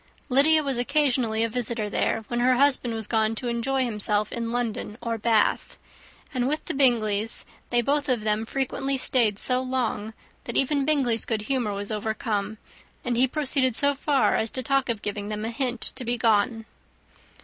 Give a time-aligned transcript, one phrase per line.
[0.29, 4.51] Lydia was occasionally a visitor there, when her husband was gone to enjoy himself in
[4.51, 5.77] London or Bath;
[6.33, 11.23] and with the Bingleys they both of them frequently stayed so long, that even Bingley's
[11.23, 12.57] good humour was overcome,
[13.05, 16.17] and he proceeded so far as to talk of giving them a hint to be
[16.17, 16.65] gone.